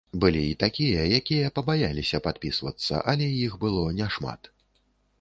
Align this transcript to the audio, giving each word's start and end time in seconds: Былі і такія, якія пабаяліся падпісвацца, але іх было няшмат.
Былі 0.21 0.39
і 0.53 0.53
такія, 0.63 1.03
якія 1.19 1.51
пабаяліся 1.59 2.23
падпісвацца, 2.31 3.05
але 3.15 3.31
іх 3.45 3.63
было 3.67 3.89
няшмат. 4.03 4.55